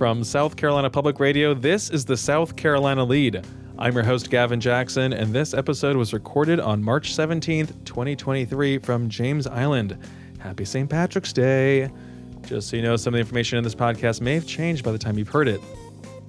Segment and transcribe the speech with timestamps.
[0.00, 3.46] From South Carolina Public Radio, this is the South Carolina Lead.
[3.78, 9.10] I'm your host, Gavin Jackson, and this episode was recorded on March 17th, 2023, from
[9.10, 9.98] James Island.
[10.38, 10.88] Happy St.
[10.88, 11.90] Patrick's Day!
[12.46, 14.90] Just so you know, some of the information in this podcast may have changed by
[14.90, 15.60] the time you've heard it.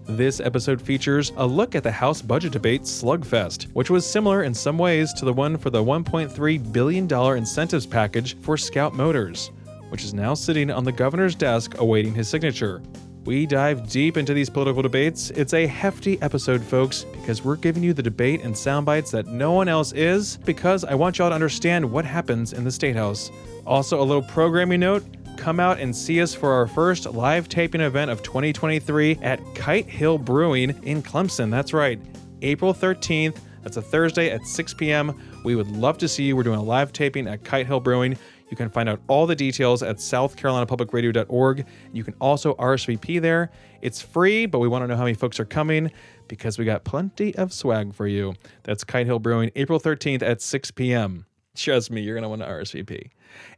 [0.06, 4.54] This episode features a look at the House budget debate slugfest, which was similar in
[4.54, 9.50] some ways to the one for the $1.3 billion incentives package for Scout Motors,
[9.88, 12.82] which is now sitting on the governor's desk awaiting his signature.
[13.24, 15.30] We dive deep into these political debates.
[15.30, 19.28] It's a hefty episode, folks, because we're giving you the debate and sound bites that
[19.28, 22.96] no one else is, because I want y'all to understand what happens in the State
[22.96, 23.30] House.
[23.68, 25.06] Also, a little programming note
[25.38, 29.88] come out and see us for our first live taping event of 2023 at Kite
[29.88, 31.52] Hill Brewing in Clemson.
[31.52, 32.00] That's right,
[32.42, 33.38] April 13th.
[33.62, 35.20] That's a Thursday at 6 p.m.
[35.44, 36.36] We would love to see you.
[36.36, 38.18] We're doing a live taping at Kite Hill Brewing.
[38.52, 41.66] You can find out all the details at southcarolinapublicradio.org.
[41.94, 43.50] You can also RSVP there.
[43.82, 45.90] It's free, but we want to know how many folks are coming
[46.28, 48.34] because we got plenty of swag for you.
[48.64, 51.26] That's Kite Hill Brewing, April 13th at 6 p.m.
[51.56, 53.10] Trust me, you're going to want to RSVP.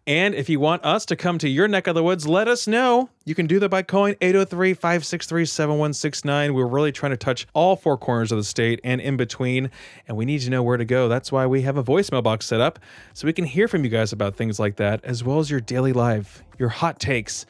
[0.07, 2.67] And if you want us to come to your neck of the woods, let us
[2.67, 3.09] know.
[3.25, 6.53] You can do that by calling 803 563 7169.
[6.53, 9.69] We're really trying to touch all four corners of the state and in between,
[10.07, 11.07] and we need to know where to go.
[11.07, 12.79] That's why we have a voicemail box set up
[13.13, 15.61] so we can hear from you guys about things like that, as well as your
[15.61, 17.45] daily life, your hot takes,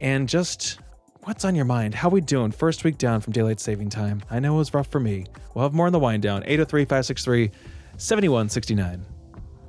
[0.00, 0.78] and just
[1.24, 1.94] what's on your mind?
[1.94, 2.52] How we doing?
[2.52, 4.22] First week down from daylight saving time.
[4.30, 5.26] I know it was rough for me.
[5.54, 6.42] We'll have more on the wind down.
[6.44, 7.50] 803 563
[7.96, 9.19] 7169.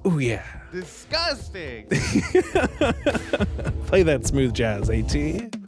[0.06, 0.44] Ooh, yeah.
[0.72, 1.86] Disgusting.
[3.86, 5.61] Play that smooth jazz, AT.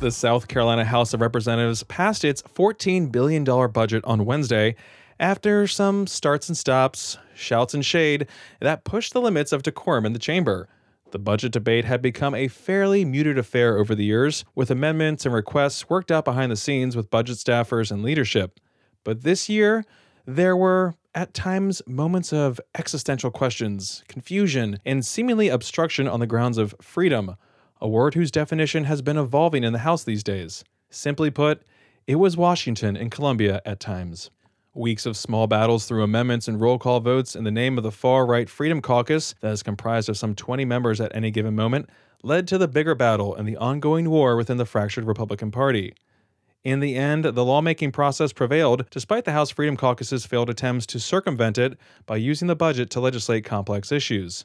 [0.00, 4.76] The South Carolina House of Representatives passed its $14 billion budget on Wednesday
[5.18, 8.28] after some starts and stops, shouts and shade
[8.60, 10.68] that pushed the limits of decorum in the chamber.
[11.10, 15.34] The budget debate had become a fairly muted affair over the years, with amendments and
[15.34, 18.60] requests worked out behind the scenes with budget staffers and leadership.
[19.02, 19.84] But this year,
[20.26, 26.58] there were, at times, moments of existential questions, confusion, and seemingly obstruction on the grounds
[26.58, 27.36] of freedom
[27.80, 30.64] a word whose definition has been evolving in the House these days.
[30.90, 31.62] Simply put,
[32.06, 34.30] it was Washington and Columbia at times.
[34.74, 37.92] Weeks of small battles through amendments and roll call votes in the name of the
[37.92, 41.90] far right Freedom Caucus, that is comprised of some 20 members at any given moment,
[42.22, 45.94] led to the bigger battle and the ongoing war within the fractured Republican Party.
[46.64, 51.00] In the end, the lawmaking process prevailed despite the House Freedom Caucus's failed attempts to
[51.00, 54.44] circumvent it by using the budget to legislate complex issues.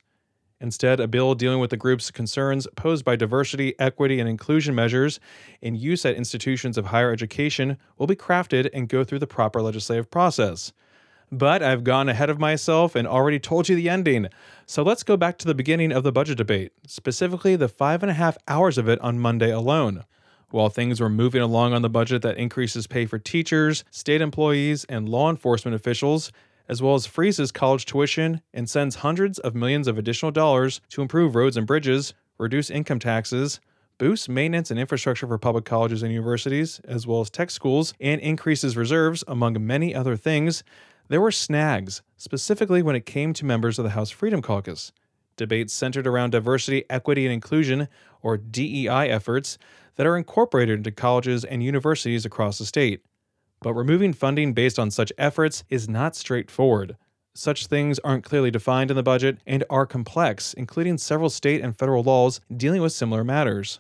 [0.63, 5.19] Instead, a bill dealing with the group's concerns posed by diversity, equity, and inclusion measures
[5.61, 9.61] in use at institutions of higher education will be crafted and go through the proper
[9.61, 10.71] legislative process.
[11.29, 14.29] But I've gone ahead of myself and already told you the ending.
[14.65, 18.09] So let's go back to the beginning of the budget debate, specifically the five and
[18.09, 20.05] a half hours of it on Monday alone.
[20.49, 24.85] While things were moving along on the budget that increases pay for teachers, state employees,
[24.85, 26.31] and law enforcement officials,
[26.67, 31.01] as well as freezes college tuition and sends hundreds of millions of additional dollars to
[31.01, 33.59] improve roads and bridges, reduce income taxes,
[33.97, 38.19] boost maintenance and infrastructure for public colleges and universities, as well as tech schools, and
[38.21, 40.63] increases reserves, among many other things,
[41.09, 44.91] there were snags, specifically when it came to members of the House Freedom Caucus.
[45.35, 47.87] Debates centered around diversity, equity, and inclusion,
[48.21, 49.57] or DEI efforts,
[49.95, 53.01] that are incorporated into colleges and universities across the state.
[53.63, 56.97] But removing funding based on such efforts is not straightforward.
[57.33, 61.75] Such things aren't clearly defined in the budget and are complex, including several state and
[61.75, 63.79] federal laws dealing with similar matters.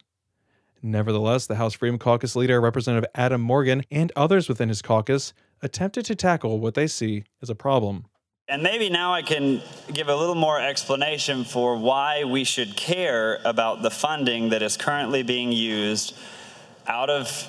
[0.81, 6.05] Nevertheless, the House Freedom Caucus leader, Representative Adam Morgan, and others within his caucus attempted
[6.05, 8.05] to tackle what they see as a problem.
[8.47, 9.61] And maybe now I can
[9.93, 14.77] give a little more explanation for why we should care about the funding that is
[14.77, 16.15] currently being used
[16.87, 17.47] out of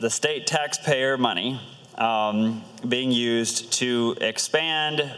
[0.00, 1.60] the state taxpayer money
[1.98, 5.14] um, being used to expand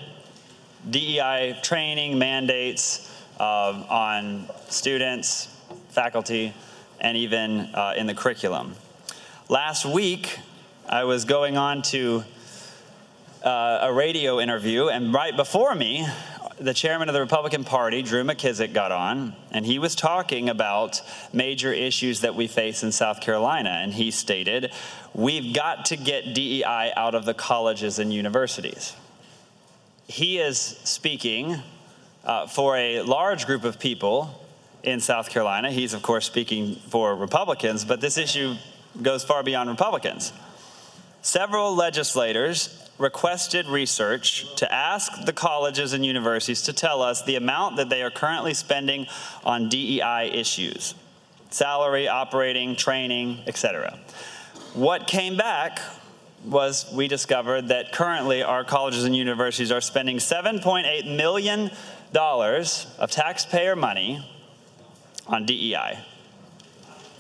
[0.90, 3.08] DEI training mandates
[3.38, 5.56] uh, on students,
[5.90, 6.52] faculty,
[7.00, 8.74] and even uh, in the curriculum.
[9.48, 10.40] Last week,
[10.88, 12.24] I was going on to
[13.44, 16.08] uh, a radio interview, and right before me,
[16.58, 21.00] the chairman of the Republican Party, Drew McKissick, got on, and he was talking about
[21.32, 23.70] major issues that we face in South Carolina.
[23.70, 24.72] And he stated,
[25.14, 28.94] We've got to get DEI out of the colleges and universities.
[30.06, 31.56] He is speaking
[32.24, 34.38] uh, for a large group of people
[34.82, 35.70] in South Carolina.
[35.70, 38.56] He's, of course, speaking for Republicans, but this issue
[39.00, 40.32] goes far beyond Republicans.
[41.22, 47.76] Several legislators requested research to ask the colleges and universities to tell us the amount
[47.76, 49.06] that they are currently spending
[49.44, 50.94] on DEI issues
[51.50, 53.98] salary, operating, training, etc.
[54.74, 55.80] What came back
[56.44, 61.70] was we discovered that currently our colleges and universities are spending $7.8 million
[62.14, 64.26] of taxpayer money
[65.26, 65.98] on DEI.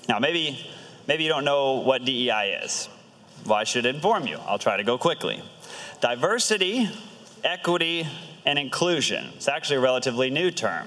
[0.08, 0.58] Now, maybe,
[1.06, 2.88] maybe you don't know what DEI is.
[3.44, 4.38] Well, I should inform you.
[4.46, 5.42] I'll try to go quickly.
[6.00, 6.88] Diversity,
[7.42, 8.06] equity,
[8.46, 9.26] and inclusion.
[9.34, 10.86] It's actually a relatively new term.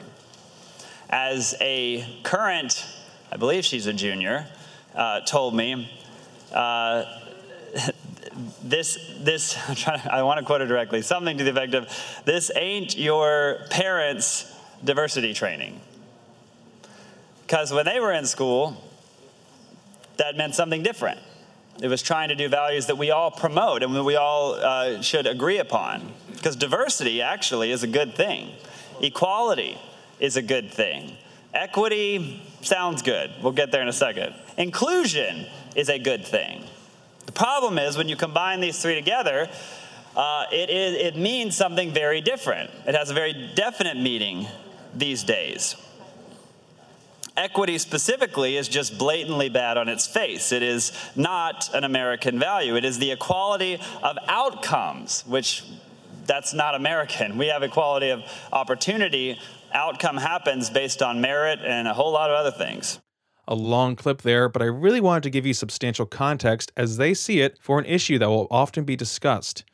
[1.10, 2.86] As a current,
[3.32, 4.48] I believe she's a junior,
[4.96, 5.92] uh, told me,
[6.54, 7.04] uh,
[8.64, 9.58] this, this,
[10.10, 11.90] i want to quote her directly, something to the effect of,
[12.24, 14.54] this ain't your parents'
[14.84, 15.82] diversity training.
[17.46, 18.82] Because when they were in school,
[20.18, 21.20] that meant something different.
[21.82, 25.28] It was trying to do values that we all promote and we all uh, should
[25.28, 26.14] agree upon.
[26.32, 28.52] Because diversity actually is a good thing,
[29.02, 29.78] equality
[30.20, 31.18] is a good thing.
[31.54, 33.32] Equity sounds good.
[33.42, 34.34] We'll get there in a second.
[34.58, 35.46] Inclusion
[35.76, 36.64] is a good thing.
[37.26, 39.50] The problem is when you combine these three together,
[40.16, 42.72] uh, it means something very different.
[42.86, 44.48] It has a very definite meaning
[44.94, 45.76] these days.
[47.38, 50.54] Equity specifically is just blatantly bad on its face.
[50.54, 52.78] It is not an American value.
[52.78, 55.64] It is the equality of outcomes, which
[56.26, 57.38] that's not American.
[57.38, 58.22] We have equality of
[58.54, 59.38] opportunity.
[59.74, 63.00] Outcome happens based on merit and a whole lot of other things.
[63.50, 67.14] A long clip there, but I really wanted to give you substantial context as they
[67.14, 69.66] see it for an issue that will often be discussed.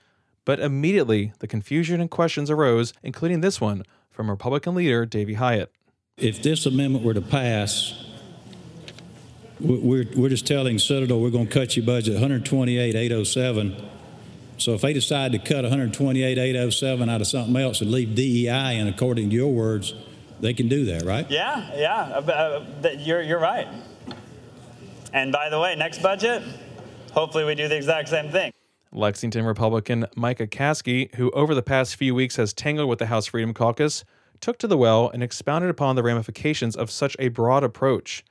[0.46, 5.68] But immediately, the confusion and questions arose, including this one from Republican leader Davey Hiott
[6.18, 7.94] if this amendment were to pass,
[9.60, 13.90] we're, we're just telling Citadel we're going to cut your budget 128,807.
[14.58, 18.88] So if they decide to cut 128,807 out of something else and leave DEI in,
[18.88, 19.96] according to your words,
[20.40, 21.30] they can do that, right?
[21.30, 23.68] Yeah, yeah, uh, uh you're, you're right.
[25.14, 26.44] And by the way, next budget,
[27.12, 28.52] hopefully we do the exact same thing.
[28.92, 33.28] Lexington Republican Micah Caskey, who over the past few weeks has tangled with the House
[33.28, 34.04] Freedom Caucus,
[34.42, 38.26] took to the well and expounded upon the ramifications of such a broad approach.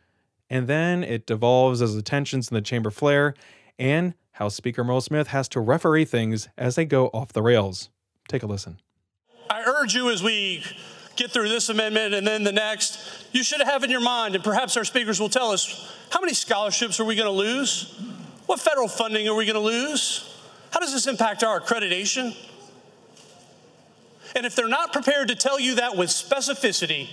[0.50, 3.34] And then it devolves as the tensions in the chamber flare,
[3.78, 7.90] and House Speaker Murrell Smith has to referee things as they go off the rails.
[8.28, 8.78] Take a listen.
[9.48, 10.64] I urge you as we
[11.16, 14.42] get through this amendment and then the next, you should have in your mind, and
[14.42, 18.00] perhaps our speakers will tell us how many scholarships are we going to lose?
[18.46, 20.26] What federal funding are we going to lose?
[20.70, 22.34] How does this impact our accreditation?
[24.34, 27.08] And if they're not prepared to tell you that with specificity,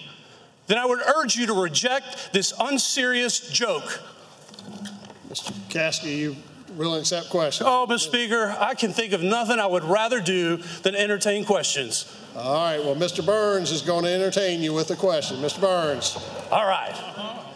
[0.68, 4.02] then I would urge you to reject this unserious joke.
[5.30, 5.52] Mr.
[5.70, 6.36] Caskey, you
[6.76, 7.68] will accept questions?
[7.68, 8.00] Oh, Mr.
[8.00, 12.14] Speaker, I can think of nothing I would rather do than entertain questions.
[12.36, 13.26] All right, well, Mr.
[13.26, 15.38] Burns is going to entertain you with a question.
[15.38, 15.60] Mr.
[15.60, 16.18] Burns.
[16.52, 16.96] All right.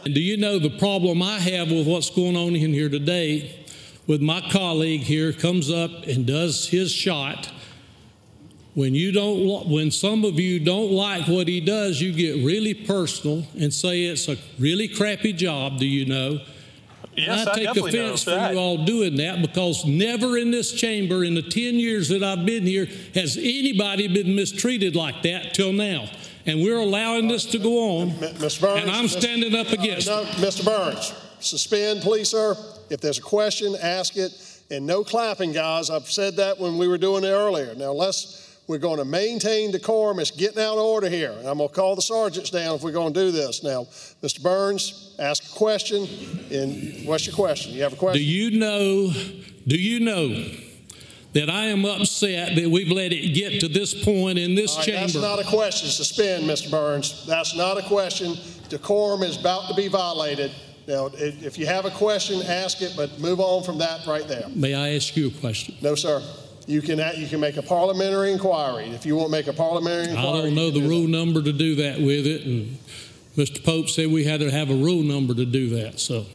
[0.05, 3.65] And do you know the problem I have with what's going on in here today?
[4.07, 7.51] With my colleague here comes up and does his shot
[8.73, 12.73] when you don't when some of you don't like what he does you get really
[12.73, 16.39] personal and say it's a really crappy job do you know
[17.15, 21.23] Yes, I take I offense for you all doing that because never in this chamber
[21.23, 25.73] in the 10 years that I've been here has anybody been mistreated like that till
[25.73, 26.09] now.
[26.45, 28.11] And we're allowing this to go on.
[28.11, 28.61] Mr.
[28.61, 28.81] Burns.
[28.81, 30.65] And I'm standing up against uh, no, Mr.
[30.65, 32.55] Burns, suspend, please, sir.
[32.89, 34.31] If there's a question, ask it.
[34.71, 35.89] And no clapping, guys.
[35.89, 37.75] I've said that when we were doing it earlier.
[37.75, 40.19] Now, let's we're going to maintain decorum.
[40.19, 41.33] It's getting out of order here.
[41.45, 43.63] I'm going to call the sergeants down if we're going to do this.
[43.63, 43.83] Now,
[44.23, 44.41] Mr.
[44.41, 46.07] Burns, ask a question.
[46.51, 47.73] And what's your question?
[47.73, 48.21] You have a question?
[48.21, 49.11] Do you know?
[49.67, 50.51] Do you know?
[51.33, 54.85] That I am upset that we've let it get to this point in this right,
[54.85, 54.99] chamber.
[54.99, 55.87] That's not a question.
[55.87, 56.69] Suspend, Mr.
[56.69, 57.25] Burns.
[57.25, 58.35] That's not a question.
[58.67, 60.51] Decorum is about to be violated.
[60.89, 64.45] Now, if you have a question, ask it, but move on from that right there.
[64.53, 65.75] May I ask you a question?
[65.81, 66.21] No, sir.
[66.67, 68.85] You can, you can make a parliamentary inquiry.
[68.89, 71.09] If you want to make a parliamentary inquiry, I don't know the do rule that.
[71.09, 72.77] number to do that with it, and
[73.35, 73.63] Mr.
[73.63, 75.99] Pope said we had to have a rule number to do that.
[75.99, 76.25] So,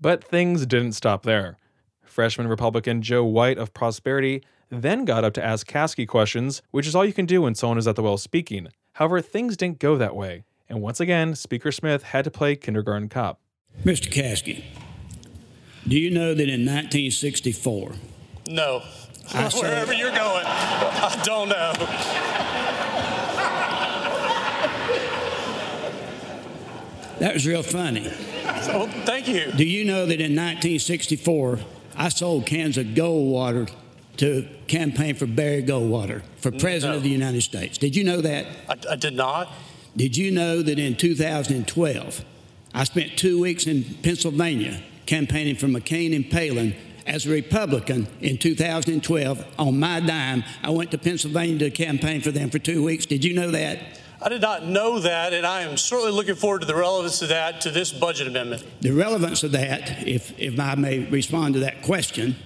[0.00, 1.56] but things didn't stop there.
[2.04, 6.94] Freshman Republican Joe White of Prosperity then got up to ask Caskey questions, which is
[6.94, 8.68] all you can do when someone is at the well speaking.
[8.94, 13.08] However, things didn't go that way, and once again, Speaker Smith had to play kindergarten
[13.08, 13.40] cop.
[13.84, 14.12] Mr.
[14.12, 14.64] Caskey,
[15.88, 17.92] do you know that in 1964?
[18.48, 18.82] No.
[19.30, 21.72] Wherever you're going, I don't know.
[27.18, 28.08] That was real funny.
[28.08, 29.52] Thank you.
[29.52, 31.58] Do you know that in 1964,
[31.96, 33.70] I sold cans of Goldwater
[34.16, 36.96] to campaign for Barry Goldwater for President No.
[36.96, 37.78] of the United States?
[37.78, 38.46] Did you know that?
[38.68, 39.48] I, I did not.
[39.96, 42.24] Did you know that in 2012,
[42.74, 46.74] I spent two weeks in Pennsylvania campaigning for McCain and Palin
[47.06, 50.44] as a Republican in 2012 on my dime?
[50.62, 53.06] I went to Pennsylvania to campaign for them for two weeks.
[53.06, 53.78] Did you know that?
[54.20, 57.30] I did not know that, and I am certainly looking forward to the relevance of
[57.30, 58.64] that to this budget amendment.
[58.80, 62.36] The relevance of that, if, if I may respond to that question,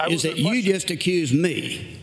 [0.00, 2.00] I is that you requesting- just accused me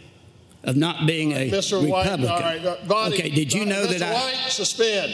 [0.63, 1.85] of not being a Mr.
[1.85, 2.29] White, Republican.
[2.31, 3.99] all right, uh, Bonnie, okay, did you know Mr.
[3.99, 4.13] that I?
[4.13, 5.11] White, suspend.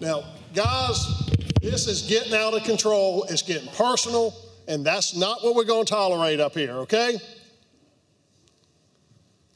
[0.00, 1.28] Now, guys,
[1.60, 3.24] this is getting out of control.
[3.24, 4.34] It's getting personal,
[4.66, 7.18] and that's not what we're going to tolerate up here, okay?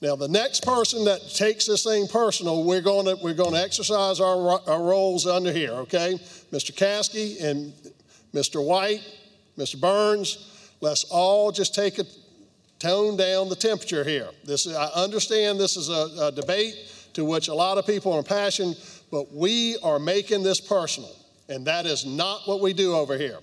[0.00, 3.61] Now, the next person that takes this thing personal, we're going to we're going to
[3.61, 6.15] exercise our, our roles under here, okay?
[6.53, 6.73] Mr.
[6.73, 7.73] Caskey and
[8.33, 8.65] Mr.
[8.65, 9.03] White,
[9.57, 9.81] Mr.
[9.81, 12.05] Burns, let's all just take a
[12.79, 14.29] tone down the temperature here.
[14.45, 16.77] This is, I understand this is a, a debate
[17.15, 18.79] to which a lot of people are passionate,
[19.11, 21.15] but we are making this personal,
[21.49, 23.38] and that is not what we do over here.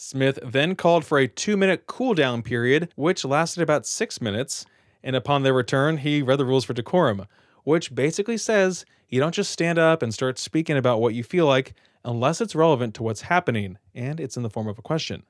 [0.00, 4.64] Smith then called for a two minute cool down period, which lasted about six minutes.
[5.02, 7.26] And upon their return, he read the rules for decorum,
[7.64, 11.46] which basically says you don't just stand up and start speaking about what you feel
[11.46, 11.74] like
[12.04, 15.24] unless it's relevant to what's happening and it's in the form of a question.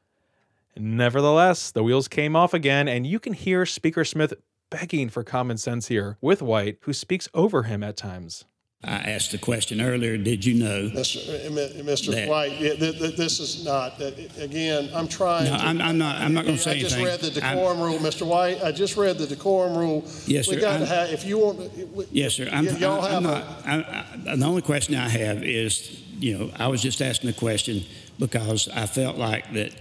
[0.77, 4.35] Nevertheless, the wheels came off again, and you can hear Speaker Smith
[4.69, 8.45] begging for common sense here with White, who speaks over him at times.
[8.85, 10.17] I asked the question earlier.
[10.17, 10.89] Did you know?
[10.91, 11.19] Mr.
[11.47, 12.13] uh, Mr.
[12.13, 15.65] That- White, yeah, th- th- this is not, uh, again, I'm trying No, to.
[15.65, 16.21] I'm, I'm not.
[16.21, 17.11] I'm not going to say I just anything.
[17.27, 18.25] read the I'm- decorum rule, Mr.
[18.25, 18.63] White.
[18.63, 20.05] I just read the decorum rule.
[20.27, 20.61] Yes, We sir.
[20.61, 21.93] got to have, if you want.
[21.93, 22.49] we- Yes, sir.
[22.53, 23.43] I'm, y'all I'm have not.
[23.43, 27.31] a- I, I, the only question I have is, you know, I was just asking
[27.31, 27.83] the question
[28.21, 29.73] because I felt like that.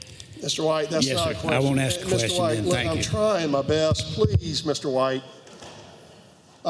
[0.41, 0.65] Mr.
[0.65, 1.49] White, that's Yes, not a sir.
[1.49, 2.39] I won't ask a question Mr.
[2.39, 2.65] White, then.
[2.65, 3.03] look, I'm you.
[3.03, 4.13] trying my best.
[4.15, 4.91] Please, Mr.
[4.91, 5.21] White.
[6.65, 6.69] I,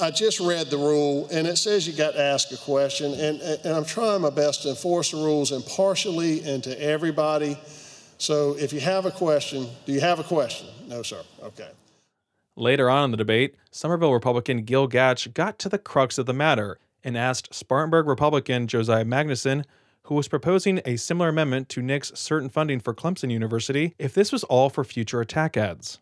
[0.00, 3.12] I, I just read the rule, and it says you got to ask a question,
[3.12, 7.56] and, and I'm trying my best to enforce the rules impartially and to everybody.
[8.18, 10.68] So if you have a question, do you have a question?
[10.88, 11.22] No, sir.
[11.42, 11.68] Okay.
[12.56, 16.32] Later on in the debate, Summerville Republican Gil Gatch got to the crux of the
[16.32, 19.64] matter and asked Spartanburg Republican Josiah Magnuson,
[20.04, 24.32] who was proposing a similar amendment to nix certain funding for Clemson University, if this
[24.32, 25.98] was all for future attack ads.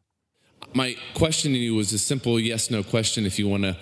[0.73, 3.27] My question to you was a simple yes no question.
[3.27, 3.77] If you want to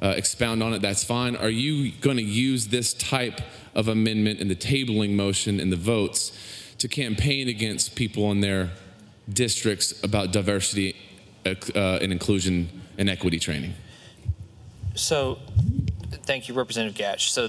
[0.00, 1.36] uh, expound on it, that's fine.
[1.36, 3.40] Are you going to use this type
[3.74, 6.32] of amendment in the tabling motion and the votes
[6.78, 8.70] to campaign against people in their
[9.28, 10.96] districts about diversity
[11.44, 13.74] uh, and inclusion and equity training?
[14.94, 15.38] So,
[16.24, 17.28] thank you, Representative Gatch.
[17.28, 17.48] So,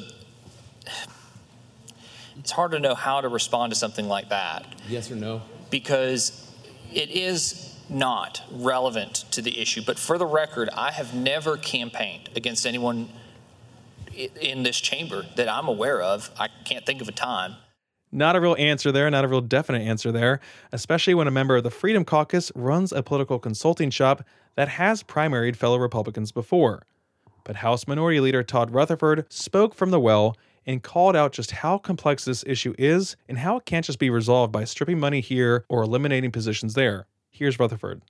[2.37, 5.41] it's hard to know how to respond to something like that Yes or no?
[5.69, 6.49] because
[6.93, 9.81] it is not relevant to the issue.
[9.85, 13.09] But for the record, I have never campaigned against anyone
[14.41, 16.29] in this chamber that I'm aware of.
[16.39, 17.55] I can't think of a time.
[18.11, 20.39] Not a real answer there, not a real definite answer there,
[20.71, 24.23] especially when a member of the Freedom Caucus runs a political consulting shop
[24.55, 26.83] that has primaried fellow Republicans before.
[27.43, 31.77] But House Minority Leader Todd Rutherford spoke from the well and called out just how
[31.77, 35.65] complex this issue is and how it can't just be resolved by stripping money here
[35.69, 37.07] or eliminating positions there.
[37.39, 38.01] Here's Rutherford.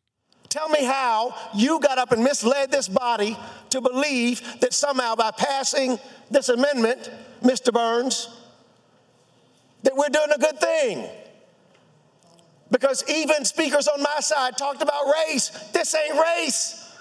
[0.50, 3.38] Tell me how you got up and misled this body
[3.69, 6.00] to believe that somehow by passing
[6.31, 7.12] this amendment,
[7.43, 7.71] Mr.
[7.71, 8.27] Burns,
[9.83, 11.07] that we're doing a good thing.
[12.71, 15.50] Because even speakers on my side talked about race.
[15.74, 16.91] This ain't race.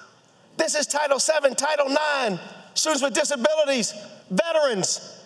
[0.59, 2.39] This is Title VII, Title IX,
[2.75, 3.95] students with disabilities,
[4.31, 5.19] veterans,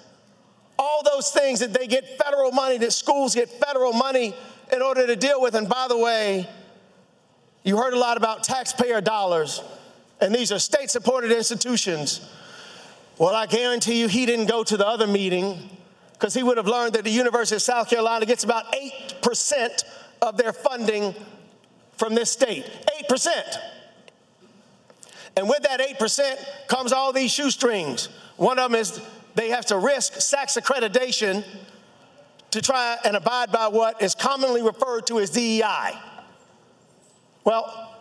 [0.78, 4.34] all those things that they get federal money, that schools get federal money
[4.72, 5.56] in order to deal with.
[5.56, 6.48] And by the way,
[7.64, 9.62] you heard a lot about taxpayer dollars,
[10.20, 12.28] and these are state supported institutions.
[13.18, 15.70] Well, I guarantee you he didn't go to the other meeting
[16.14, 19.84] because he would have learned that the University of South Carolina gets about 8%
[20.22, 21.14] of their funding
[21.96, 22.64] from this state.
[23.08, 23.30] 8%.
[25.36, 28.08] And with that 8% comes all these shoestrings.
[28.36, 29.00] One of them is
[29.34, 31.44] they have to risk SACS accreditation
[32.50, 35.92] to try and abide by what is commonly referred to as DEI.
[37.44, 37.96] Well,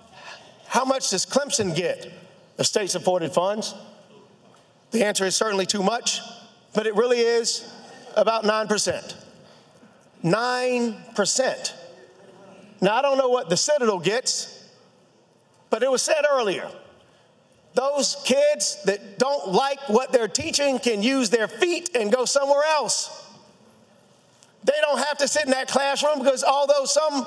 [0.68, 2.12] how much does Clemson get
[2.58, 3.74] of state supported funds?
[4.92, 6.22] The answer is certainly too much,
[6.74, 7.74] but it really is
[8.16, 9.16] about 9%.
[10.24, 11.74] 9%.
[12.82, 14.70] Now, I don't know what the Citadel gets,
[15.70, 16.70] but it was said earlier
[17.74, 22.64] those kids that don't like what they're teaching can use their feet and go somewhere
[22.68, 23.30] else.
[24.64, 27.26] They don't have to sit in that classroom because although some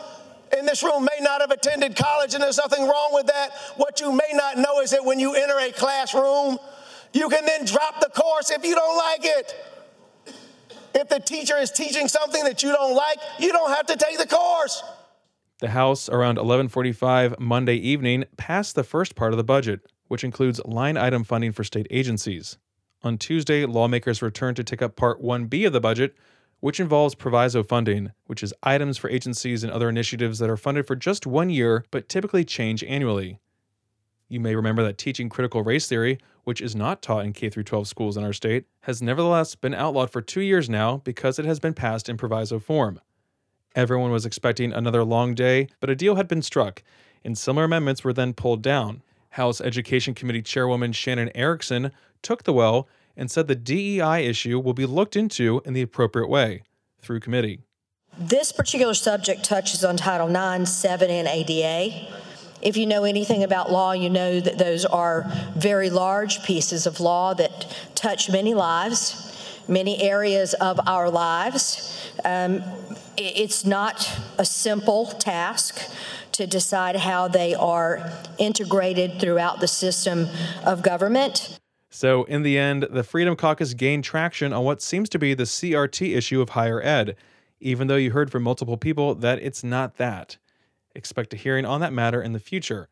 [0.56, 4.00] in this room may not have attended college and there's nothing wrong with that, what
[4.00, 6.58] you may not know is that when you enter a classroom,
[7.12, 9.54] you can then drop the course if you don't like it.
[10.94, 14.18] If the teacher is teaching something that you don't like, you don't have to take
[14.18, 14.82] the course.
[15.60, 20.60] The House, around 11:45 Monday evening, passed the first part of the budget, which includes
[20.64, 22.58] line item funding for state agencies.
[23.02, 26.14] On Tuesday, lawmakers returned to take up Part 1B of the budget,
[26.64, 30.86] which involves proviso funding, which is items for agencies and other initiatives that are funded
[30.86, 33.38] for just one year but typically change annually.
[34.30, 37.86] You may remember that teaching critical race theory, which is not taught in K 12
[37.86, 41.60] schools in our state, has nevertheless been outlawed for 2 years now because it has
[41.60, 42.98] been passed in proviso form.
[43.74, 46.82] Everyone was expecting another long day, but a deal had been struck,
[47.22, 49.02] and similar amendments were then pulled down.
[49.32, 51.92] House Education Committee Chairwoman Shannon Erickson
[52.22, 56.28] took the well and said the DEI issue will be looked into in the appropriate
[56.28, 56.62] way
[57.00, 57.60] through committee.
[58.16, 62.12] This particular subject touches on Title IX, 7, and ADA.
[62.62, 65.24] If you know anything about law, you know that those are
[65.56, 72.10] very large pieces of law that touch many lives, many areas of our lives.
[72.24, 72.62] Um,
[73.16, 75.80] it's not a simple task
[76.32, 80.28] to decide how they are integrated throughout the system
[80.64, 81.58] of government.
[81.96, 85.44] So, in the end, the Freedom Caucus gained traction on what seems to be the
[85.44, 87.14] CRT issue of higher ed,
[87.60, 90.36] even though you heard from multiple people that it's not that.
[90.96, 92.88] Expect a hearing on that matter in the future.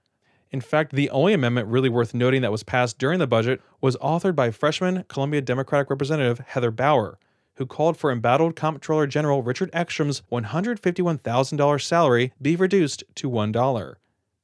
[0.53, 3.97] In fact, the only amendment really worth noting that was passed during the budget was
[3.97, 7.19] authored by freshman Columbia Democratic Representative Heather Bauer,
[7.57, 13.95] who called for embattled Comptroller General Richard Ekstrom's $151,000 salary be reduced to $1.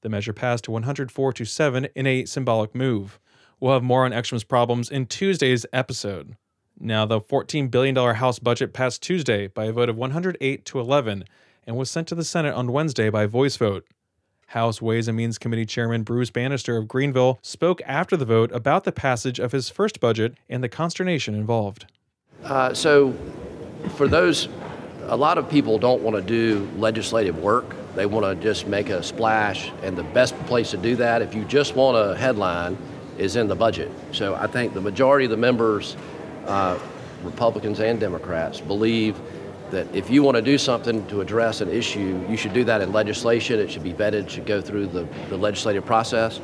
[0.01, 3.21] The measure passed 104 to 7 in a symbolic move.
[3.61, 6.37] We'll have more on Ekstrom's problems in Tuesday's episode.
[6.79, 11.25] Now, the $14 billion House budget passed Tuesday by a vote of 108 to 11
[11.67, 13.85] and was sent to the Senate on Wednesday by voice vote.
[14.49, 18.85] House Ways and Means Committee Chairman Bruce Bannister of Greenville spoke after the vote about
[18.85, 21.87] the passage of his first budget and the consternation involved.
[22.45, 23.13] Uh, so,
[23.97, 24.49] for those,
[25.09, 27.75] a lot of people don't want to do legislative work.
[27.95, 31.35] They want to just make a splash, and the best place to do that, if
[31.35, 32.79] you just want a headline,
[33.19, 33.91] is in the budget.
[34.13, 35.97] So I think the majority of the members,
[36.47, 36.79] uh,
[37.23, 39.19] Republicans and Democrats, believe
[39.71, 42.81] that if you want to do something to address an issue, you should do that
[42.81, 43.59] in legislation.
[43.61, 46.41] It should be vetted, should go through the, the legislative process.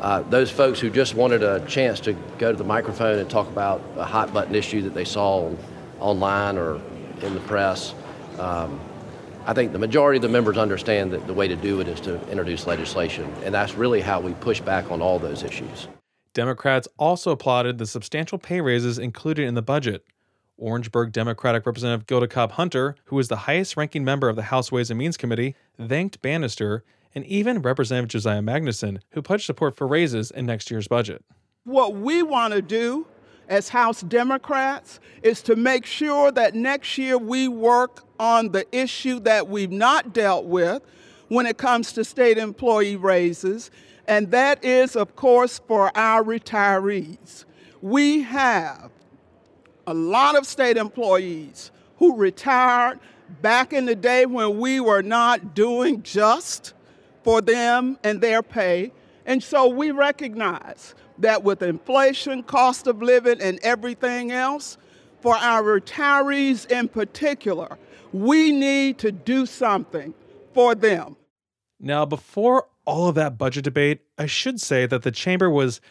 [0.00, 3.48] Uh, those folks who just wanted a chance to go to the microphone and talk
[3.48, 5.58] about a hot button issue that they saw on,
[5.98, 6.80] online or
[7.20, 7.94] in the press,
[8.38, 8.80] um,
[9.44, 12.00] I think the majority of the members understand that the way to do it is
[12.02, 15.88] to introduce legislation, and that's really how we push back on all those issues.
[16.38, 20.04] Democrats also applauded the substantial pay raises included in the budget.
[20.56, 24.70] Orangeburg Democratic Representative Gilda Cobb Hunter, who is the highest ranking member of the House
[24.70, 29.88] Ways and Means Committee, thanked Bannister, and even Representative Josiah Magnuson, who pledged support for
[29.88, 31.24] raises in next year's budget.
[31.64, 33.08] What we want to do
[33.48, 39.18] as House Democrats is to make sure that next year we work on the issue
[39.20, 40.82] that we've not dealt with
[41.26, 43.72] when it comes to state employee raises
[44.08, 47.44] and that is, of course, for our retirees.
[47.82, 48.90] We have
[49.86, 52.98] a lot of state employees who retired
[53.42, 56.72] back in the day when we were not doing just
[57.22, 58.92] for them and their pay.
[59.26, 64.78] And so we recognize that with inflation, cost of living, and everything else,
[65.20, 67.76] for our retirees in particular,
[68.12, 70.14] we need to do something
[70.54, 71.16] for them.
[71.80, 75.82] Now, before all of that budget debate, I should say that the chamber was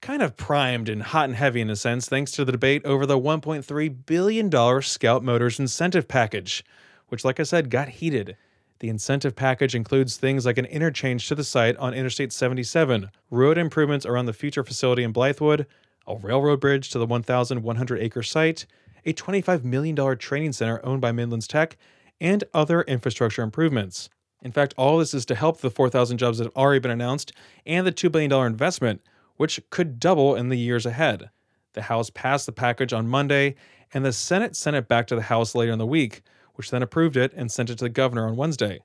[0.00, 3.06] kind of primed and hot and heavy in a sense thanks to the debate over
[3.06, 6.64] the $1.3 billion Scout Motors incentive package,
[7.08, 8.36] which, like I said, got heated.
[8.78, 13.58] The incentive package includes things like an interchange to the site on Interstate 77, road
[13.58, 15.66] improvements around the future facility in Blythewood,
[16.06, 18.64] a railroad bridge to the 1,100 acre site,
[19.04, 21.76] a $25 million training center owned by Midlands Tech,
[22.20, 24.08] and other infrastructure improvements.
[24.44, 27.32] In fact, all this is to help the 4,000 jobs that have already been announced
[27.64, 29.00] and the $2 billion investment,
[29.36, 31.30] which could double in the years ahead.
[31.72, 33.56] The House passed the package on Monday,
[33.92, 36.22] and the Senate sent it back to the House later in the week,
[36.54, 38.80] which then approved it and sent it to the governor on Wednesday.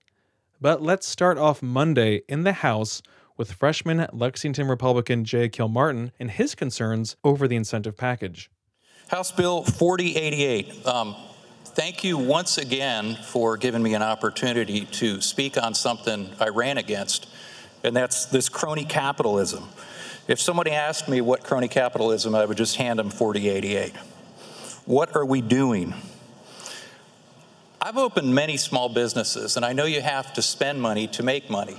[0.61, 3.01] But let's start off Monday in the House
[3.37, 8.49] with freshman Lexington Republican Jay Kilmartin and his concerns over the incentive package.
[9.09, 10.85] House Bill 4088.
[10.85, 11.15] Um,
[11.69, 16.77] thank you once again for giving me an opportunity to speak on something I ran
[16.77, 17.27] against,
[17.83, 19.69] and that's this crony capitalism.
[20.27, 23.95] If somebody asked me what crony capitalism, I would just hand them 4088.
[24.85, 25.93] What are we doing?
[27.81, 31.49] I've opened many small businesses, and I know you have to spend money to make
[31.49, 31.77] money,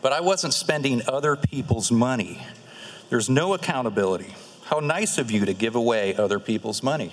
[0.00, 2.42] but I wasn't spending other people's money.
[3.10, 4.34] There's no accountability.
[4.64, 7.12] How nice of you to give away other people's money.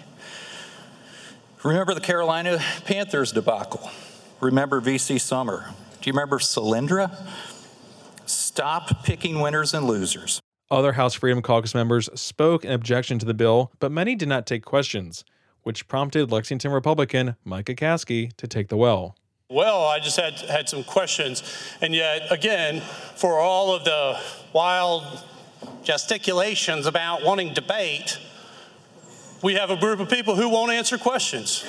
[1.64, 3.92] Remember the Carolina Panthers debacle?
[4.40, 5.66] Remember VC Summer?
[6.00, 7.14] Do you remember Solyndra?
[8.26, 10.40] Stop picking winners and losers.
[10.72, 14.46] Other House Freedom Caucus members spoke in objection to the bill, but many did not
[14.46, 15.26] take questions,
[15.64, 19.18] which prompted Lexington Republican Micah Caskey to take the well.
[19.50, 21.44] Well, I just had had some questions,
[21.82, 22.80] and yet again,
[23.18, 24.18] for all of the
[24.54, 25.04] wild
[25.84, 28.18] gesticulations about wanting debate,
[29.42, 31.66] we have a group of people who won't answer questions.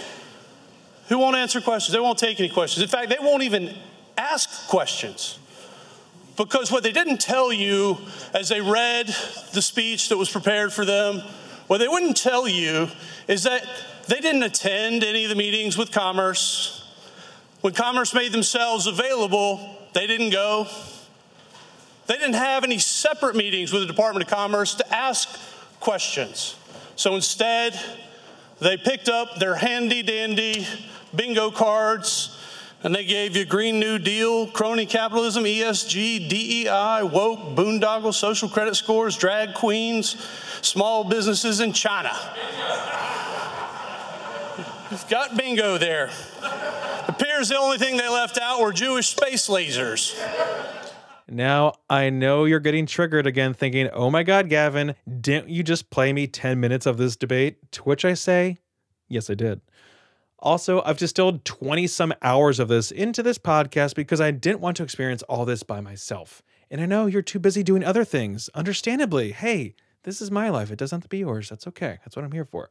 [1.08, 1.92] Who won't answer questions?
[1.92, 2.82] They won't take any questions.
[2.82, 3.74] In fact, they won't even
[4.16, 5.38] ask questions.
[6.36, 7.98] Because what they didn't tell you
[8.32, 9.08] as they read
[9.52, 11.20] the speech that was prepared for them,
[11.66, 12.88] what they wouldn't tell you
[13.28, 13.66] is that
[14.08, 16.88] they didn't attend any of the meetings with Commerce.
[17.60, 20.66] When Commerce made themselves available, they didn't go.
[22.06, 25.28] They didn't have any separate meetings with the Department of Commerce to ask
[25.78, 26.56] questions.
[27.00, 27.80] So instead,
[28.58, 30.66] they picked up their handy dandy
[31.16, 32.38] bingo cards
[32.82, 38.76] and they gave you Green New Deal, crony capitalism, ESG, DEI, woke, boondoggle, social credit
[38.76, 40.14] scores, drag queens,
[40.60, 42.12] small businesses in China.
[44.90, 46.10] You've got bingo there.
[47.08, 50.14] Appears the only thing they left out were Jewish space lasers.
[51.32, 55.88] Now, I know you're getting triggered again, thinking, oh my God, Gavin, didn't you just
[55.88, 57.70] play me 10 minutes of this debate?
[57.72, 58.58] To which I say,
[59.08, 59.60] yes, I did.
[60.40, 64.76] Also, I've distilled 20 some hours of this into this podcast because I didn't want
[64.78, 66.42] to experience all this by myself.
[66.68, 69.30] And I know you're too busy doing other things, understandably.
[69.30, 70.72] Hey, this is my life.
[70.72, 71.48] It doesn't have to be yours.
[71.48, 71.98] That's okay.
[72.04, 72.70] That's what I'm here for.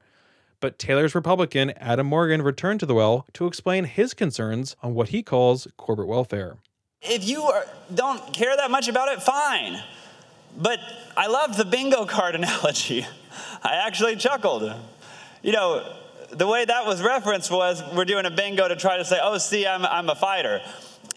[0.59, 5.09] But Taylor's Republican, Adam Morgan, returned to the well to explain his concerns on what
[5.09, 6.57] he calls corporate welfare.
[7.01, 9.81] If you are, don't care that much about it, fine.
[10.57, 10.79] But
[11.15, 13.05] I love the bingo card analogy.
[13.63, 14.73] I actually chuckled.
[15.41, 15.95] You know,
[16.31, 19.37] the way that was referenced was we're doing a bingo to try to say, oh,
[19.37, 20.61] see, I'm, I'm a fighter.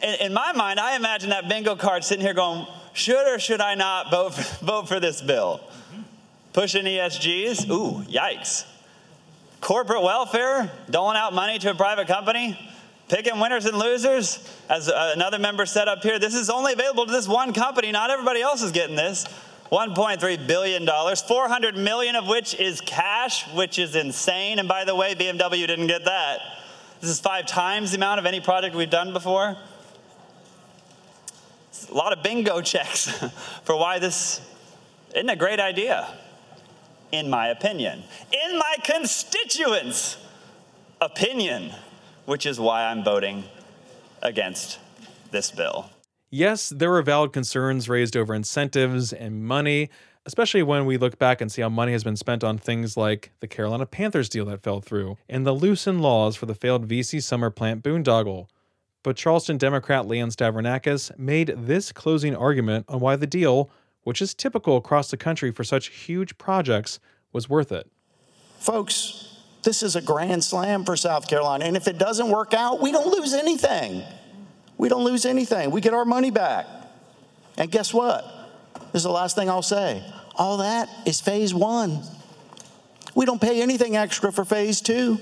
[0.03, 3.61] In, in my mind, I imagine that bingo card sitting here going, should or should
[3.61, 5.61] I not vote for, vote for this bill?
[6.53, 7.69] Pushing ESGs?
[7.71, 8.67] Ooh, yikes.
[9.61, 10.71] Corporate welfare?
[10.91, 12.59] Doling out money to a private company?
[13.13, 14.39] Picking winners and losers?
[14.71, 17.93] As uh, another member said up here, this is only available to this one company.
[17.93, 19.27] Not everybody else is getting this.
[19.71, 24.59] $1.3 billion, 400 million of which is cash, which is insane.
[24.59, 26.39] And by the way, BMW didn't get that.
[27.03, 29.59] This is five times the amount of any project we've done before.
[31.69, 33.11] It's a lot of bingo checks
[33.65, 34.41] for why this
[35.15, 36.09] isn't a great idea,
[37.13, 38.05] in my opinion.
[38.33, 40.17] In my constituents'
[41.03, 41.73] opinion,
[42.25, 43.45] which is why I'm voting
[44.23, 44.79] against
[45.31, 45.91] this bill.
[46.31, 49.91] Yes, there were valid concerns raised over incentives and money,
[50.25, 53.33] especially when we look back and see how money has been spent on things like
[53.41, 57.23] the Carolina Panthers deal that fell through and the loosened laws for the failed VC
[57.23, 58.47] summer plant boondoggle.
[59.03, 63.69] But Charleston Democrat Leon Stavrinakis made this closing argument on why the deal,
[64.05, 67.01] which is typical across the country for such huge projects,
[67.33, 67.91] was worth it.
[68.59, 69.32] Folks,
[69.63, 72.91] this is a grand slam for South Carolina, and if it doesn't work out, we
[72.91, 74.03] don't lose anything.
[74.77, 75.71] We don't lose anything.
[75.71, 76.67] We get our money back.
[77.57, 78.25] And guess what?
[78.93, 80.03] This is the last thing I'll say.
[80.35, 82.03] All that is phase one.
[83.15, 85.21] We don't pay anything extra for phase two.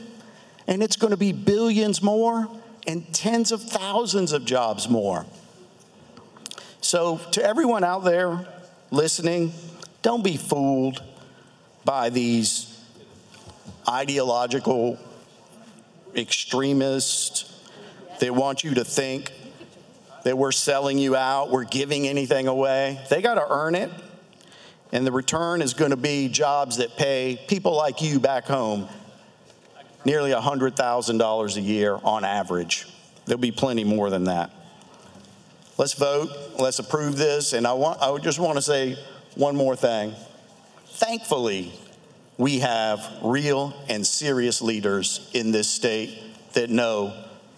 [0.67, 2.49] And it's going to be billions more
[2.87, 5.27] and tens of thousands of jobs more.
[6.81, 8.47] So, to everyone out there
[8.91, 9.53] listening,
[10.03, 11.03] don't be fooled
[11.85, 12.70] by these
[13.91, 14.99] ideological
[16.15, 17.61] extremists
[18.21, 19.33] that want you to think
[20.25, 23.01] that we're selling you out, we're giving anything away.
[23.11, 23.91] They got to earn it.
[24.93, 28.89] And the return is going to be jobs that pay people like you back home
[30.05, 32.87] nearly $100,000 a year on average.
[33.27, 34.51] There'll be plenty more than that.
[35.79, 36.31] Let's vote.
[36.59, 37.53] Let's approve this.
[37.53, 38.97] And I, want, I just want to say
[39.35, 40.15] one more thing.
[40.87, 41.73] Thankfully,
[42.41, 46.19] we have real and serious leaders in this state
[46.55, 47.13] that know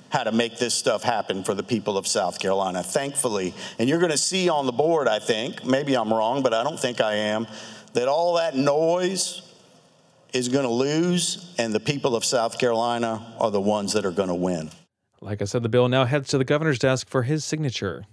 [0.09, 3.55] how to make this stuff happen for the people of South Carolina, thankfully.
[3.79, 6.64] And you're going to see on the board, I think, maybe I'm wrong, but I
[6.64, 7.47] don't think I am,
[7.92, 9.42] that all that noise
[10.33, 14.11] is going to lose, and the people of South Carolina are the ones that are
[14.11, 14.68] going to win.
[15.21, 18.05] Like I said, the bill now heads to the governor's desk for his signature.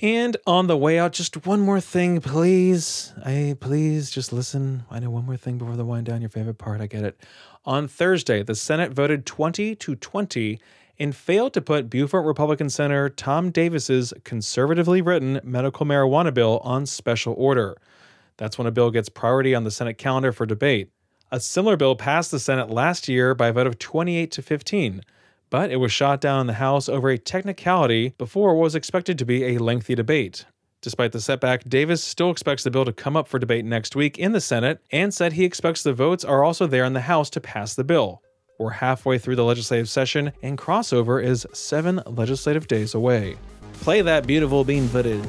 [0.00, 3.12] And on the way out, just one more thing, please.
[3.24, 4.84] I please just listen.
[4.90, 6.20] I know one more thing before the wind down.
[6.20, 7.20] Your favorite part, I get it.
[7.64, 10.60] On Thursday, the Senate voted 20 to 20
[10.98, 16.86] and failed to put Beaufort Republican Senator Tom Davis's conservatively written medical marijuana bill on
[16.86, 17.76] special order.
[18.36, 20.90] That's when a bill gets priority on the Senate calendar for debate.
[21.30, 25.02] A similar bill passed the Senate last year by a vote of 28 to 15,
[25.50, 29.18] but it was shot down in the House over a technicality before what was expected
[29.18, 30.46] to be a lengthy debate.
[30.80, 34.18] Despite the setback, Davis still expects the bill to come up for debate next week
[34.18, 37.30] in the Senate and said he expects the votes are also there in the House
[37.30, 38.20] to pass the bill.
[38.58, 43.36] We're halfway through the legislative session, and crossover is seven legislative days away.
[43.80, 45.24] Play that beautiful bean footage.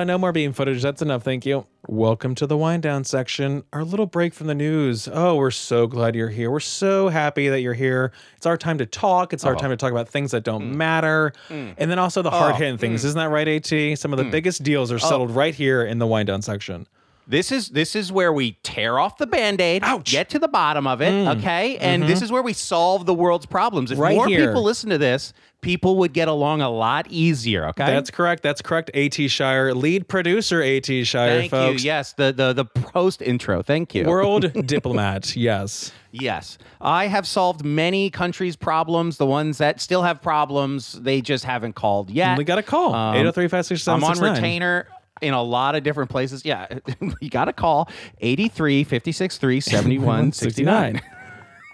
[0.00, 0.80] Uh, no more beam footage.
[0.80, 1.22] That's enough.
[1.22, 1.66] Thank you.
[1.86, 3.64] Welcome to the wind down section.
[3.74, 5.06] Our little break from the news.
[5.12, 6.50] Oh, we're so glad you're here.
[6.50, 8.10] We're so happy that you're here.
[8.38, 9.34] It's our time to talk.
[9.34, 9.58] It's our Oh.
[9.58, 11.34] time to talk about things that don't matter.
[11.50, 11.74] Mm.
[11.76, 12.38] And then also the Oh.
[12.38, 13.02] hard hitting things.
[13.02, 13.04] Mm.
[13.08, 13.94] Isn't that right, AT?
[13.94, 14.30] Some of the Mm.
[14.30, 14.98] biggest deals are Oh.
[15.00, 16.86] settled right here in the wind down section.
[17.30, 21.00] This is this is where we tear off the band-aid, get to the bottom of
[21.00, 21.38] it, Mm.
[21.38, 21.76] okay?
[21.76, 22.06] And Mhm.
[22.08, 23.92] this is where we solve the world's problems.
[23.92, 24.48] If Right more here.
[24.48, 27.86] people listen to this, people would get along a lot easier, okay?
[27.86, 28.42] That's correct.
[28.42, 28.90] That's correct.
[28.94, 31.84] AT Shire, lead producer AT Shire, Thank folks.
[31.84, 31.86] you.
[31.86, 33.62] Yes, the the the post intro.
[33.62, 34.06] Thank you.
[34.06, 35.36] World diplomat.
[35.36, 35.92] Yes.
[36.10, 36.58] Yes.
[36.80, 41.76] I have solved many countries' problems, the ones that still have problems, they just haven't
[41.76, 42.36] called yet.
[42.36, 42.92] We got a call.
[42.92, 43.94] Um, 803-567-6969.
[43.94, 44.86] I'm on retainer
[45.20, 46.44] in a lot of different places.
[46.44, 46.66] Yeah,
[47.20, 47.88] you got to call
[48.20, 51.00] 83 563 7169.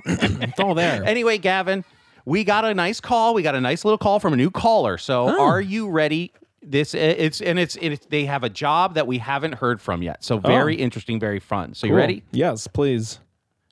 [0.06, 1.02] It's all there.
[1.06, 1.84] Anyway, Gavin,
[2.24, 3.34] we got a nice call.
[3.34, 4.98] We got a nice little call from a new caller.
[4.98, 5.42] So, Oh.
[5.42, 6.32] are you ready?
[6.62, 10.24] This it's and it's, it's they have a job that we haven't heard from yet.
[10.24, 10.38] So oh.
[10.40, 10.82] very Oh.
[10.82, 11.74] interesting, very fun.
[11.74, 12.24] So you ready?
[12.32, 13.20] Yes, please.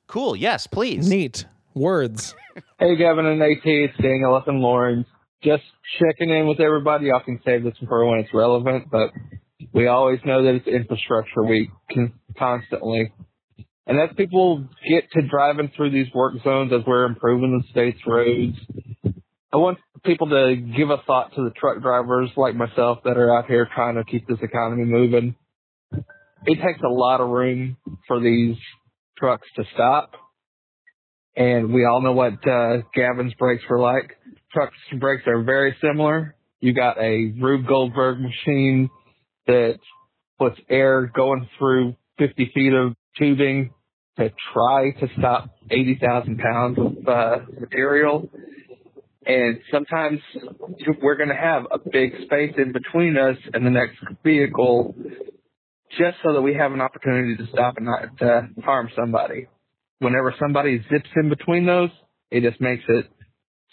[0.06, 0.36] Cool.
[0.36, 1.08] Yes, please.
[1.08, 1.44] Neat.
[1.74, 2.34] Words.
[2.78, 5.08] Hey, Gavin and AT, it's Daniel up in Lawrence.
[5.42, 5.62] Just
[5.98, 7.06] checking in with everybody.
[7.06, 9.10] Y'all can save this for when it's relevant, but
[9.72, 13.12] we always know that it's infrastructure week con- constantly.
[13.86, 18.00] And as people get to driving through these work zones as we're improving the state's
[18.06, 18.56] roads,
[19.52, 23.36] I want people to give a thought to the truck drivers like myself that are
[23.36, 25.34] out here trying to keep this economy moving.
[26.46, 27.76] It takes a lot of room
[28.08, 28.56] for these
[29.18, 30.12] trucks to stop
[31.36, 34.16] and we all know what uh, Gavin's brakes were like.
[34.52, 36.36] Trucks brakes are very similar.
[36.60, 38.88] You got a Rube Goldberg machine
[39.46, 39.78] that
[40.38, 43.70] puts air going through 50 feet of tubing
[44.18, 48.28] to try to stop 80,000 pounds of uh, material.
[49.26, 50.20] And sometimes
[51.02, 54.94] we're going to have a big space in between us and the next vehicle
[55.98, 59.46] just so that we have an opportunity to stop and not harm somebody
[60.04, 61.90] whenever somebody zips in between those,
[62.30, 63.06] it just makes it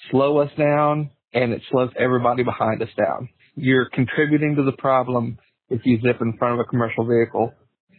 [0.10, 3.29] slow us down and it slows everybody behind us down.
[3.55, 5.38] You're contributing to the problem
[5.71, 7.53] if you zip in front of a commercial vehicle.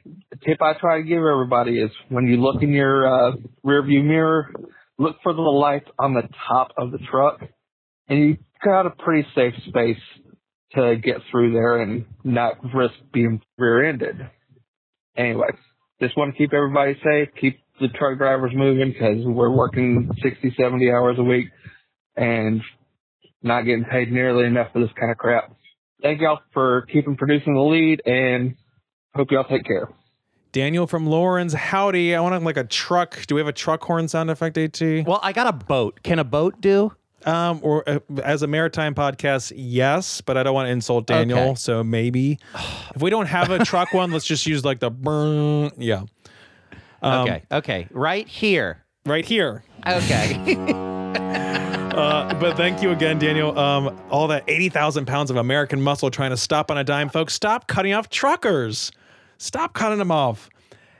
[0.04, 3.32] The tip I try to give everybody is when you look in your uh,
[3.64, 4.52] rear view mirror,
[4.98, 7.40] look for the lights on the top of the truck
[8.08, 10.02] and you got a pretty safe space
[10.74, 14.16] to get through there and not risk being rear-ended.
[15.16, 15.48] Anyway,
[16.00, 20.54] just want to keep everybody safe, keep the truck drivers moving because we're working 60,
[20.58, 21.48] 70 hours a week
[22.16, 22.60] and
[23.42, 25.54] not getting paid nearly enough for this kind of crap.
[26.02, 28.56] Thank y'all for keeping producing the lead and
[29.14, 29.88] hope y'all take care.
[30.50, 31.54] Daniel from Lawrence.
[31.54, 32.14] Howdy.
[32.14, 33.24] I want like a truck.
[33.26, 34.80] Do we have a truck horn sound effect, AT?
[35.06, 36.00] Well, I got a boat.
[36.02, 36.92] Can a boat do?
[37.24, 41.38] Um, or uh, as a maritime podcast, yes, but I don't want to insult Daniel,
[41.38, 41.54] Okay.
[41.54, 42.38] so maybe
[42.94, 45.70] if we don't have a truck one, let's just use like the burn.
[45.78, 46.02] Yeah.
[47.00, 47.42] Um, okay.
[47.52, 47.88] Okay.
[47.92, 48.84] Right here.
[49.06, 49.62] Right here.
[49.86, 50.56] Okay.
[51.92, 53.56] Uh, but thank you again, Daniel.
[53.58, 57.34] Um, all that 80,000 pounds of American muscle trying to stop on a dime, folks.
[57.34, 58.92] Stop cutting off truckers.
[59.38, 60.48] Stop cutting them off.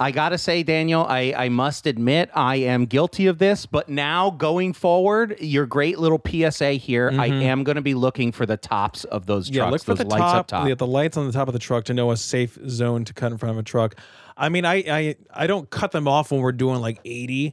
[0.00, 4.30] I gotta say, Daniel, I, I must admit I am guilty of this, but now
[4.30, 7.42] going forward, your great little PSA here, I Mhm.
[7.42, 10.10] am gonna be looking for the tops of those trucks, Yeah, look for those the
[10.10, 10.68] lights top, up top.
[10.68, 13.14] Yeah, the lights on the top of the truck to know a safe zone to
[13.14, 13.94] cut in front of a truck.
[14.36, 17.52] I mean, I I, I don't cut them off when we're doing like 80,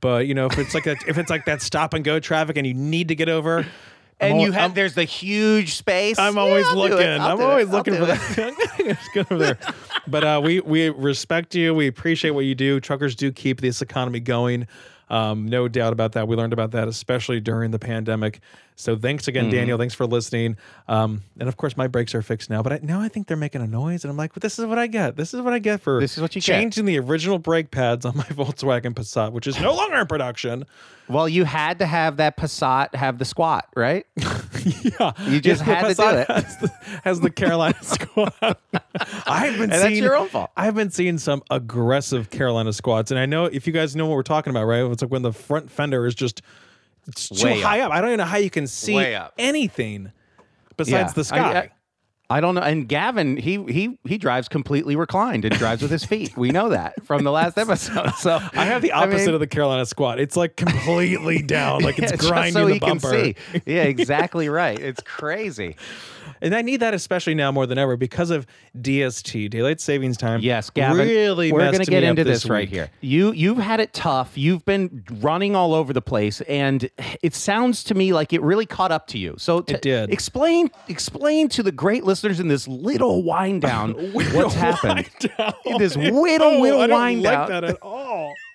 [0.00, 2.56] but you know, if it's like a, if it's like that stop and go traffic
[2.56, 3.66] and you need to get over, I'm
[4.20, 6.18] and you al- have I'm- there's the huge space.
[6.18, 6.98] I'm always Yeah, looking.
[7.20, 7.46] I'm do it.
[7.46, 8.98] always looking for that.
[9.14, 9.58] Good over there.
[10.06, 11.74] But uh, we we respect you.
[11.74, 12.80] We appreciate what you do.
[12.80, 14.66] Truckers do keep this economy going.
[15.08, 16.26] Um, no doubt about that.
[16.26, 18.40] We learned about that, especially during the pandemic.
[18.78, 19.52] So thanks again, Mhm.
[19.52, 19.78] Daniel.
[19.78, 20.56] Thanks for listening.
[20.88, 22.62] Um, and of course, my brakes are fixed now.
[22.62, 24.66] But I, now I think they're making a noise, and I'm like, well, "This is
[24.66, 25.16] what I get.
[25.16, 26.58] This is what I get for This is what you get.
[26.58, 30.64] changing the original brake pads on my Volkswagen Passat, which is no longer in production."
[31.08, 34.04] Well, you had to have that Passat have the squat, right?
[34.16, 36.26] yeah, You just Yeah, had to do it.
[36.28, 36.72] Has the,
[37.04, 38.58] has the Carolina squat.
[39.26, 40.50] I've been And that's seeing your own fault.
[40.56, 44.14] I've been seeing some aggressive Carolina squats, and I know if you guys know what
[44.14, 44.84] we're talking about, right?
[44.90, 46.42] It's like when the front fender is just
[47.08, 47.92] it's too Way high up.
[47.92, 49.32] I don't even know how you can see Way up.
[49.38, 50.10] anything
[50.76, 51.12] besides Yeah.
[51.14, 51.58] the sky.
[51.58, 51.70] I-
[52.28, 52.60] I don't know.
[52.60, 56.36] And Gavin, he he he drives completely reclined and drives with his feet.
[56.36, 58.10] We know that from the last episode.
[58.18, 60.18] So I have the opposite of the Carolina squat.
[60.18, 63.10] It's like completely down, like it's grinding so the bumper.
[63.10, 63.36] see.
[63.64, 64.76] Yeah, exactly right.
[64.76, 65.76] It's crazy.
[66.40, 68.46] And I need that especially now more than ever because of
[68.80, 70.40] DST, daylight savings time.
[70.42, 71.06] Yes, Gavin.
[71.06, 72.90] really we're going gonna get into this, this right here.
[73.00, 74.36] You you've had it tough.
[74.36, 76.88] You've been running all over the place, and
[77.22, 79.34] it sounds to me like it really caught up to you.
[79.38, 80.10] So t- It did.
[80.12, 85.08] Explain explain to the great listeners in this little wind down what's happened.
[85.64, 87.48] In this whittle No, whittle I don't like down.
[87.50, 88.34] that at all.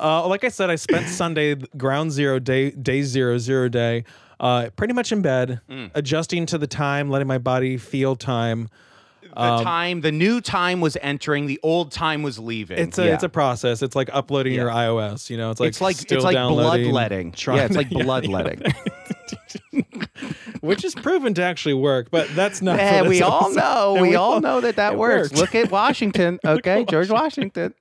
[0.00, 4.04] uh, like I said, I spent Sunday ground zero day day zero zero day,
[4.40, 5.90] uh, pretty much in bed, Mm.
[5.94, 8.68] adjusting to the time, letting my body feel time.
[9.22, 11.46] The time, the new time was entering.
[11.46, 12.78] The old time was leaving.
[12.78, 13.14] It's a Yeah.
[13.14, 13.82] it's a process.
[13.82, 15.28] It's like uploading your iOS.
[15.28, 17.34] You know, it's like it's like it's like bloodletting.
[17.46, 18.62] Yeah, it's like bloodletting.
[20.60, 22.08] which is proven to actually work.
[22.10, 22.78] But that's not.
[22.78, 23.94] Yeah, we all know.
[23.96, 25.30] And We, all know that that works.
[25.30, 25.36] worked.
[25.40, 26.38] Look at Washington.
[26.44, 27.74] Okay, George Washington.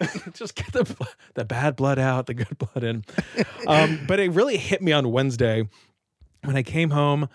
[0.32, 3.04] just get the the bad blood out, the good blood in.
[3.66, 5.68] Um, but it really hit me on Wednesday
[6.42, 7.28] when I came home.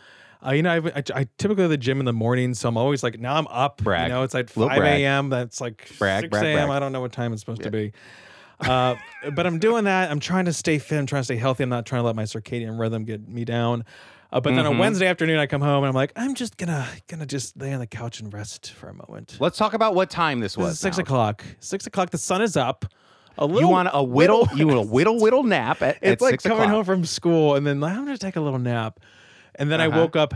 [0.46, 2.70] Uh, you know, I, I, I typically go to the gym in the morning, so
[2.70, 3.82] I'm always like, now I'm up.
[3.84, 4.10] Brag.
[4.10, 5.30] You know, it's like Little 5 a.m.
[5.30, 6.70] That's like Brag, 6 brag, a.m.
[6.70, 7.94] I don't know what time it's supposed to be.
[8.60, 8.96] Uh,
[9.34, 10.12] but I'm doing that.
[10.12, 10.98] I'm trying to stay fit.
[10.98, 11.64] I'm trying to stay healthy.
[11.64, 13.86] I'm not trying to let my circadian rhythm get me down.
[14.32, 14.80] Uh, but then on Mhm.
[14.80, 17.80] Wednesday afternoon, I come home and I'm like, I'm just gonna gonna just lay on
[17.80, 19.38] the couch and rest for a moment.
[19.40, 20.80] Let's talk about what time this was.
[20.80, 21.04] six now.
[21.04, 21.44] o'clock.
[21.60, 22.10] Six o'clock.
[22.10, 22.86] The sun is up.
[23.38, 23.62] A little.
[23.62, 24.48] You want a whittle?
[24.56, 26.70] You want a whittle whittle nap at, It's at like coming o'clock.
[26.70, 29.00] home from school and then like, I'm gonna take a little nap,
[29.56, 30.00] and then I Uh-huh.
[30.02, 30.34] woke up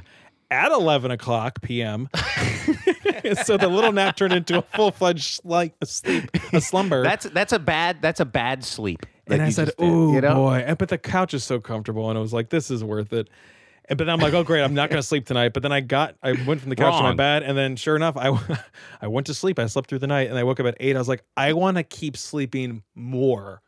[0.51, 2.09] at 11 o'clock p.m.
[3.43, 7.03] so the little nap turned into a full fledged like a sleep, a slumber.
[7.03, 9.05] That's that's a bad that's a bad sleep.
[9.27, 10.35] and I said, "Oh you know?
[10.35, 13.13] boy!" And, but the couch is so comfortable, and I was like, "This is worth
[13.13, 13.29] it."
[13.89, 15.71] And but then I'm like, "Oh great, I'm not going to sleep tonight." But then
[15.71, 18.37] I got, I went from the couch to my bed, and then sure enough, I
[19.01, 19.57] I went to sleep.
[19.59, 20.95] I slept through the night, and I woke up at eight.
[20.95, 23.61] I was like, "I want to keep sleeping more."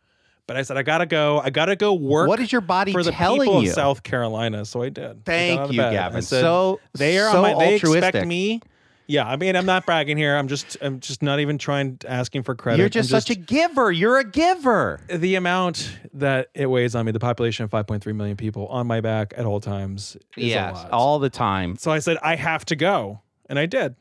[0.47, 1.39] But I said, I gotta go.
[1.39, 2.27] I gotta go work.
[2.27, 3.69] What is your body for the telling people you?
[3.69, 4.65] of South Carolina?
[4.65, 5.03] So I did.
[5.03, 5.89] I got Thank of you, bed.
[5.89, 6.21] I Gavin.
[6.21, 7.53] said, So- they are so on my.
[7.65, 8.27] They expect altruistic.
[8.27, 8.61] me.
[9.07, 10.37] Yeah, I mean, I'm not bragging here.
[10.37, 12.77] I'm just, I'm just not even trying asking for credit.
[12.77, 13.91] You're I'm just, such a giver.
[13.91, 15.01] You're a giver.
[15.09, 19.01] the amount that it weighs on me, the population of 5.3 million people on my
[19.01, 20.15] back at all times.
[20.37, 20.91] Is Yes, a lot.
[20.91, 21.75] all the time.
[21.77, 23.95] So I said I have to go, and I did.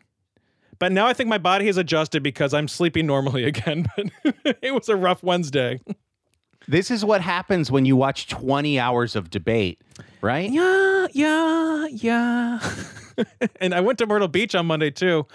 [0.78, 3.86] But now I think my body has adjusted because I'm sleeping normally again.
[3.96, 5.80] But it was a rough Wednesday.
[6.70, 9.80] This is what happens when you watch 20 hours of debate,
[10.20, 10.48] right?
[10.48, 12.60] Yeah, yeah, yeah.
[13.60, 15.26] and I went to Myrtle Beach on Monday too.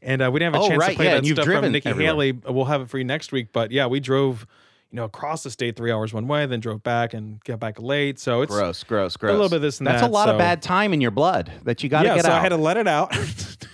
[0.00, 1.72] And uh, we didn't have a Oh, chance right, to play yeah, that stuff from
[1.72, 2.14] Nikki everywhere.
[2.14, 2.32] Haley.
[2.32, 3.48] We'll have it for you next week.
[3.52, 4.46] But yeah, we drove,
[4.90, 7.78] you know, across the state three hours one way, then drove back and got back
[7.78, 8.18] late.
[8.18, 9.30] So it's Gross, gross, gross.
[9.30, 10.08] A little bit of this and That's that.
[10.08, 12.30] a lot of bad time in your blood that you got to yeah, get so
[12.30, 12.38] out.
[12.38, 13.14] I had to let it out.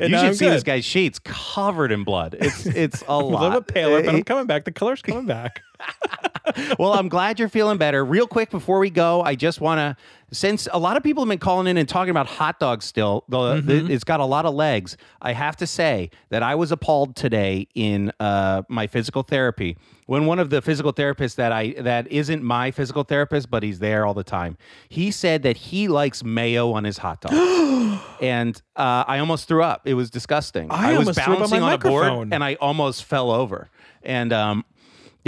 [0.00, 2.36] you should I'm see this guy's sheets covered in blood.
[2.38, 3.66] It's it's a a little lot.
[3.66, 4.64] bit paler, but I'm coming back.
[4.64, 5.62] The color's coming back.
[6.78, 8.04] well, I'm glad you're feeling better.
[8.04, 9.96] Real quick before we go, I just want to,
[10.30, 13.24] since a lot of people have been calling in and talking about hot dogs still,
[13.28, 13.90] the, the- Mhm.
[13.90, 14.96] it's got a lot of legs.
[15.22, 20.26] I have to say that I was appalled today in uh, my physical therapy when
[20.26, 24.06] one of the physical therapists that I that isn't my physical therapist, but he's there
[24.06, 24.56] all the time.
[24.88, 27.32] He said that he likes mayo on his hot dog,
[28.20, 29.82] and uh, I almost threw up.
[29.86, 30.68] It was disgusting.
[30.70, 33.70] I was up on bouncing on a board and I almost fell over.
[34.02, 34.64] And um,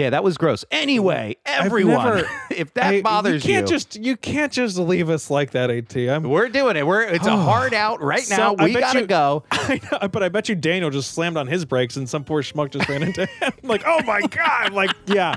[0.01, 0.65] yeah, that was gross.
[0.71, 5.29] Anyway, everyone, never- if that I- bothers you, can't just you can't just leave us
[5.31, 5.95] like that, At.
[5.97, 6.87] I'm, we're doing it.
[6.87, 8.55] We're it's a hard out right now.
[8.55, 9.45] We gotta you- go.
[9.51, 12.43] I know, but I bet you Daniel just slammed on his brakes and some poor
[12.43, 13.53] schmuck just ran into him.
[13.62, 14.72] like, oh my god!
[14.72, 15.37] Like, yeah,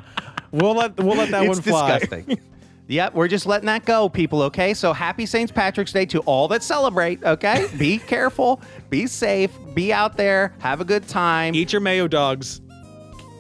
[0.52, 2.00] we'll let we'll let that it's one fly.
[2.00, 2.40] disgusting.
[2.88, 4.42] Yep, we're just letting that go, people.
[4.44, 5.54] Okay, so happy St.
[5.54, 7.24] Patrick's Day to all that celebrate.
[7.24, 11.56] Okay, be careful, be safe, be out there, have a good time.
[11.56, 12.62] Eat your mayo dogs.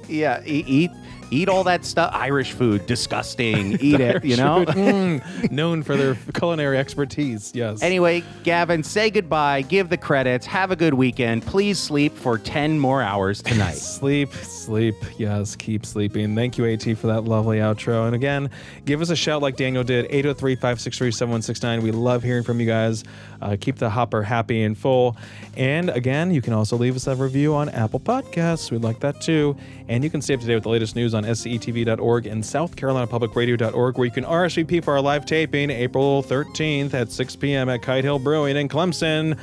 [0.07, 0.91] Yeah, e- eat
[1.33, 2.11] Eat all that stuff.
[2.13, 3.73] Irish food, disgusting.
[3.81, 4.65] Eat it, you know?
[4.65, 7.51] Mm, known for their culinary expertise.
[7.55, 7.81] Yes.
[7.81, 11.43] Anyway, Gavin, say goodbye, give the credits, have a good weekend.
[11.43, 13.73] Please sleep for 10 more hours tonight.
[13.77, 14.95] sleep, sleep.
[15.17, 16.35] Yes, keep sleeping.
[16.35, 18.05] Thank you, AT, for that lovely outro.
[18.05, 18.51] And again,
[18.85, 21.81] give us a shout like Daniel did 803 563 7169.
[21.81, 23.03] We love hearing from you guys.
[23.41, 25.17] Uh, keep the hopper happy and full.
[25.57, 28.71] And again, you can also leave us a review on Apple Podcasts.
[28.71, 29.57] We'd like that too.
[29.89, 33.97] And you can stay up to date with the latest news on scetv.org and southcarolinapublicradio.org,
[33.97, 37.69] where you can RSVP for our live taping April 13th at 6 p.m.
[37.69, 39.37] at Kite Hill Brewing in Clemson.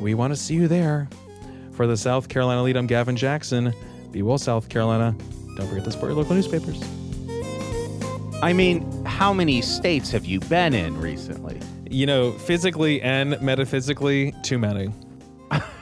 [0.00, 1.08] We want to see you there.
[1.72, 3.72] For the South Carolina Lede, I'm Gavin Jackson.
[4.10, 5.16] Be well, South Carolina.
[5.56, 6.82] Don't forget to support your local newspapers.
[8.42, 11.60] I mean, how many states have you been in recently?
[11.88, 14.92] You know, physically and metaphysically, too many.